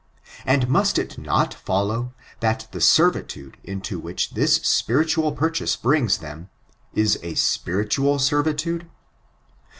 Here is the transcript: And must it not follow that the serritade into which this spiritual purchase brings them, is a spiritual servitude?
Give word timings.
And 0.47 0.67
must 0.67 0.97
it 0.97 1.19
not 1.19 1.53
follow 1.53 2.15
that 2.39 2.67
the 2.71 2.81
serritade 2.81 3.57
into 3.63 3.99
which 3.99 4.31
this 4.31 4.55
spiritual 4.55 5.31
purchase 5.33 5.75
brings 5.75 6.17
them, 6.17 6.49
is 6.95 7.19
a 7.21 7.35
spiritual 7.35 8.17
servitude? 8.17 8.89